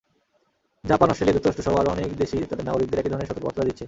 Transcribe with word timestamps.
Japan, 0.83 1.07
Australia, 1.09 1.35
যুক্তরাষ্ট্রসহ 1.35 1.73
আরও 1.77 1.89
অনেক 1.91 2.09
দেশই 2.17 2.47
তাদের 2.49 2.65
নাগরিকদের 2.65 2.99
একই 2.99 3.09
ধরনের 3.09 3.29
সতর্কবার্তা 3.29 3.61
দিচ্ছে। 3.63 3.79